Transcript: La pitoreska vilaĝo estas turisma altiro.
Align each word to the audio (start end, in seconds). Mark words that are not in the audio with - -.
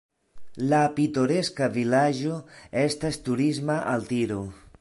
La 0.71 0.79
pitoreska 0.95 1.69
vilaĝo 1.77 2.39
estas 2.87 3.23
turisma 3.29 3.81
altiro. 3.97 4.45